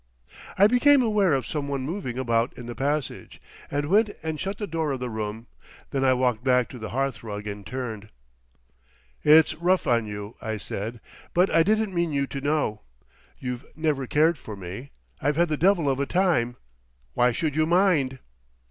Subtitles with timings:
[0.57, 4.57] I became aware of some one moving about in the passage, and went and shut
[4.57, 5.45] the door of the room,
[5.91, 8.09] then I walked back to the hearthrug and turned.
[9.21, 11.01] "It's rough on you," I said.
[11.35, 12.81] "But I didn't mean you to know.
[13.37, 14.89] You've never cared for me.
[15.21, 16.55] I've had the devil of a time.
[17.13, 18.17] Why should you mind?"